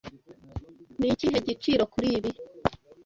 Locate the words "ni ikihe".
0.99-1.37